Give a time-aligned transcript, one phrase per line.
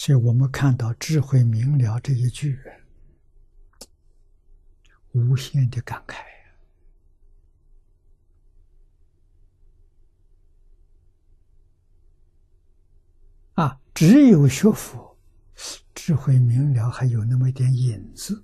[0.00, 2.58] 所以我们看到“智慧明了”这一句，
[5.12, 6.22] 无限的感慨
[13.56, 13.78] 啊！
[13.92, 15.18] 只有学佛，
[15.94, 18.42] 智慧明了还有那么一点影子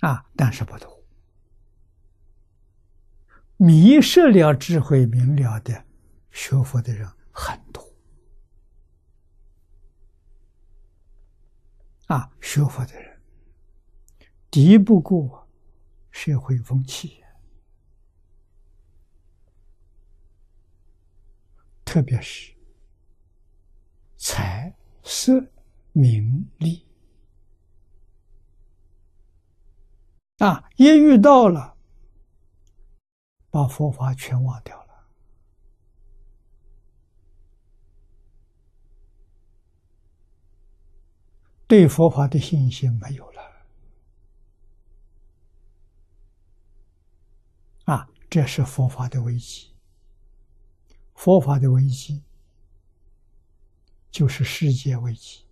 [0.00, 1.02] 啊，但是不多。
[3.56, 5.86] 迷失了智慧明了的
[6.30, 7.10] 学佛的人
[12.10, 13.20] 啊，学佛的人
[14.50, 15.48] 敌不过
[16.10, 17.22] 社会风气，
[21.84, 22.52] 特别是
[24.16, 25.40] 财色
[25.92, 26.84] 名利
[30.38, 31.76] 啊，一遇到了。
[33.52, 34.79] 把佛法全忘掉
[41.70, 43.42] 对佛法的信心没有了，
[47.84, 49.70] 啊，这是佛法的危机。
[51.14, 52.24] 佛法的危机
[54.10, 55.44] 就是世界危机，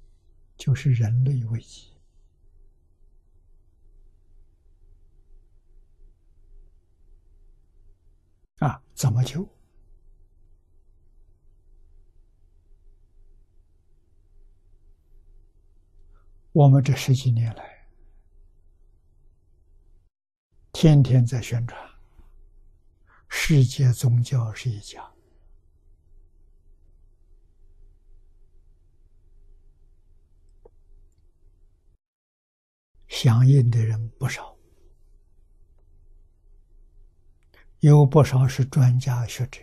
[0.57, 1.93] 就是人类危机。
[8.59, 9.49] 啊，怎么救？
[16.59, 17.87] 我们这十几年来，
[20.73, 21.81] 天天在宣传，
[23.29, 25.09] 世界宗教是一家，
[33.07, 34.57] 响应的人不少。
[37.79, 39.61] 有不少是专家学者，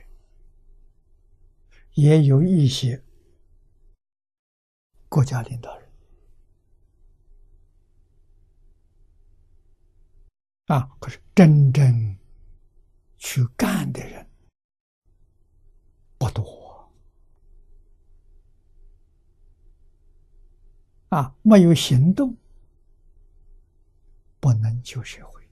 [1.96, 3.04] 也有一些
[5.10, 5.85] 国家领导人
[10.66, 12.18] 啊，可是真正
[13.18, 14.28] 去干的人
[16.18, 16.92] 不多
[21.10, 22.36] 啊，没有行动，
[24.40, 25.48] 不能救社会。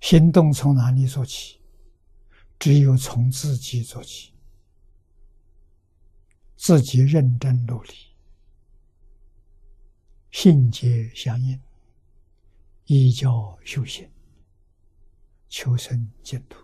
[0.00, 1.60] 行动从哪里做起？
[2.60, 4.32] 只有从自己做起，
[6.56, 8.13] 自己认真努力，
[10.36, 11.58] 信解相应，
[12.86, 14.10] 依教修行，
[15.48, 16.58] 求生净土，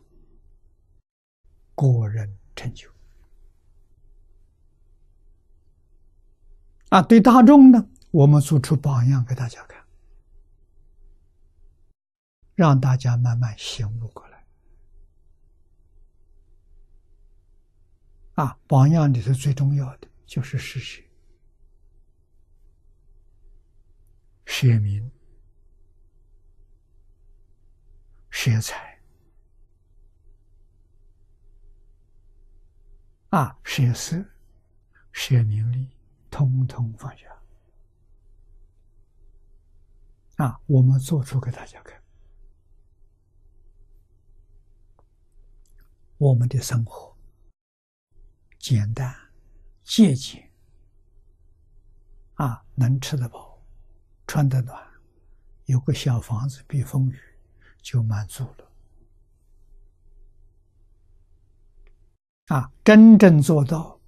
[1.77, 2.91] 个人成就。
[6.89, 9.87] 啊，对大众呢，我们做出榜样给大家看。
[12.57, 14.45] 让大家慢慢醒悟过来。
[18.35, 21.05] 啊，榜样里头最重要的就是事实，
[24.53, 25.09] 舍名、
[28.31, 29.01] 舍财、
[33.31, 34.23] 啊，舍色、
[35.13, 35.89] 舍名利，
[36.31, 37.25] 通通放下。
[40.37, 42.03] 啊，我们做出给大家看。
[46.19, 47.17] 我们的生活
[48.59, 49.15] 简单、
[49.85, 50.53] 节俭，
[52.35, 53.50] 啊，能吃得饱，
[54.31, 54.81] 穿得暖，
[55.65, 57.19] 有个小房子避风雨，
[57.83, 58.71] 就满足了。
[62.47, 63.99] 啊，真正做到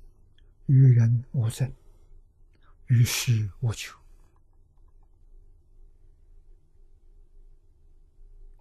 [0.66, 1.72] 与人无争，
[2.86, 3.98] 与世无求。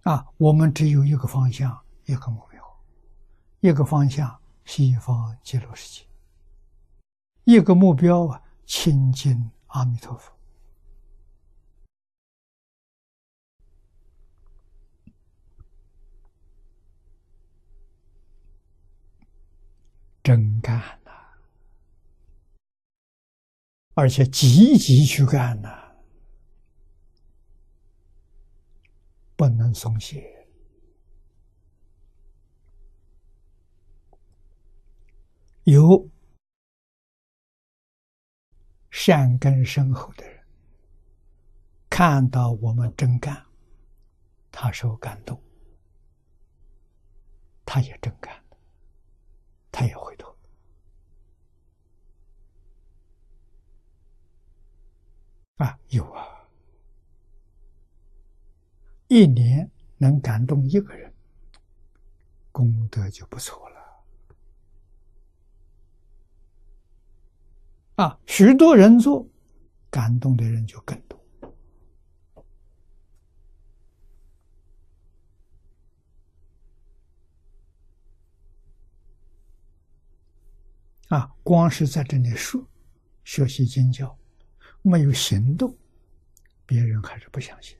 [0.02, 2.60] 啊，我们只有一个方向，一个目标。
[3.60, 6.06] 一个方向，西方极乐世界；
[7.44, 10.32] 一个目标啊，亲近阿弥陀佛。
[20.22, 21.10] 真干呐，
[23.94, 25.92] 而且积极去干呐，
[29.36, 30.46] 不能松懈。
[35.64, 36.08] 有
[38.90, 40.44] 善根深厚的人，
[41.88, 43.44] 看到我们真干，
[44.50, 45.40] 他受感动，
[47.64, 48.44] 他也真干
[49.70, 50.11] 他也会
[55.58, 56.48] 啊，有啊，
[59.08, 61.12] 一年能感动一个人，
[62.50, 63.72] 功德就不错了。
[67.96, 69.28] 啊，许多人做，
[69.90, 71.20] 感动的人就更多。
[81.08, 82.66] 啊，光是在这里说
[83.22, 84.18] 学习经教，
[84.82, 85.76] 没有行动，
[86.66, 87.76] 别人还是不相信。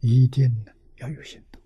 [0.00, 0.64] 一定
[0.96, 1.62] 要有行动。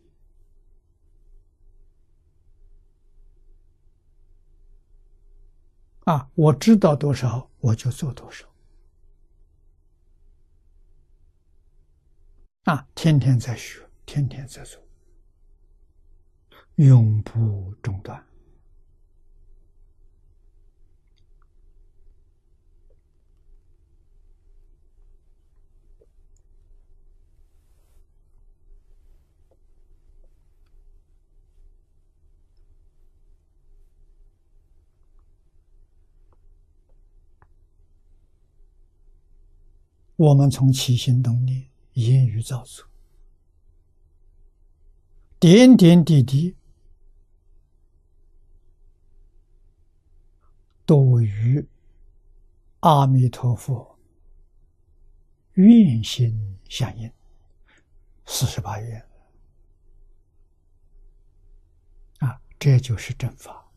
[6.05, 8.49] 啊，我知道多少，我就做多少。
[12.65, 14.83] 啊，天天在学，天天在做，
[16.77, 18.27] 永不中断。
[40.20, 42.87] 我们从起心动念、言语造作，
[45.38, 46.55] 点点滴滴，
[50.84, 51.67] 都与
[52.81, 53.99] 阿弥陀佛
[55.55, 57.11] 愿心相应。
[58.26, 59.02] 四十八愿
[62.19, 63.72] 啊，这就是正法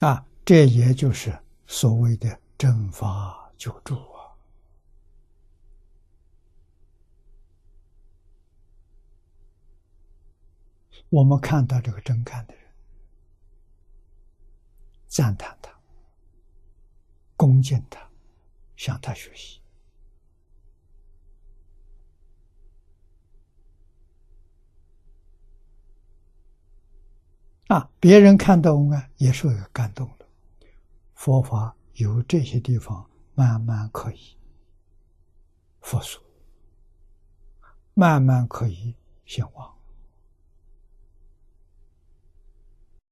[0.00, 0.26] 啊。
[0.50, 1.32] 这也就是
[1.68, 4.34] 所谓的正法救助啊！
[11.08, 12.64] 我们看到这个真干的人，
[15.06, 15.70] 赞叹他，
[17.36, 18.10] 恭敬他，
[18.74, 19.60] 向他学习
[27.68, 27.88] 啊！
[28.00, 30.19] 别人看到我们也是有感动的。
[31.20, 34.38] 佛法由这些地方慢慢可以
[35.82, 36.18] 复苏，
[37.92, 38.96] 慢慢可以
[39.26, 39.78] 兴旺，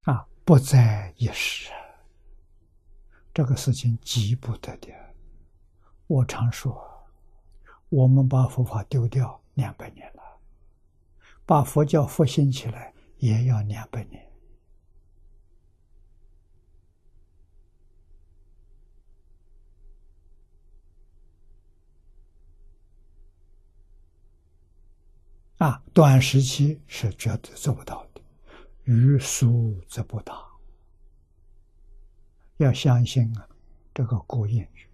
[0.04, 1.70] 啊，不在一时，
[3.34, 4.88] 这个事情急不得的。
[6.06, 6.82] 我常说，
[7.90, 10.22] 我们把佛法丢掉两百年了，
[11.44, 14.26] 把佛教复兴起来也要两百年。
[25.58, 28.20] 啊，短时期是绝对做不到的，
[28.84, 30.34] 欲速则不达。
[32.58, 33.48] 要相信啊，
[33.94, 34.87] 这个古谚语。